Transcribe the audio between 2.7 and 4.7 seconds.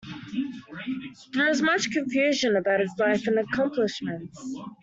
his life and accomplishments.